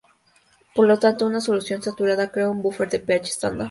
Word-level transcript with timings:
Por 0.73 0.87
lo 0.87 0.97
tanto, 0.97 1.27
una 1.27 1.39
solución 1.41 1.83
saturada 1.83 2.31
crea 2.31 2.49
un 2.49 2.63
buffer 2.63 2.89
de 2.89 2.97
pH 3.01 3.29
estándar. 3.29 3.59